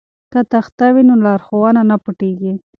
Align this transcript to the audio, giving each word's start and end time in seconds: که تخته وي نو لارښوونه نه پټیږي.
که 0.31 0.39
تخته 0.51 0.85
وي 0.93 1.03
نو 1.09 1.15
لارښوونه 1.25 1.81
نه 1.89 1.97
پټیږي. 2.03 2.53